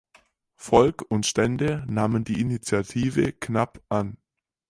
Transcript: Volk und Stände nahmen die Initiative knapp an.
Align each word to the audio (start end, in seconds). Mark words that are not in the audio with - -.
Volk 0.55 1.05
und 1.09 1.27
Stände 1.27 1.83
nahmen 1.85 2.23
die 2.23 2.41
Initiative 2.41 3.33
knapp 3.33 3.83
an. 3.87 4.17